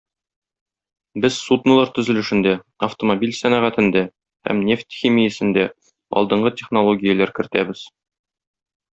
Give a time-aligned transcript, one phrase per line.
[1.25, 2.53] Без суднолар төзелешендә,
[2.87, 4.01] автомобиль сәнәгатендә
[4.49, 5.67] һәм нефть химиясендә
[6.21, 7.85] алдынгы технологияләр кертәбез.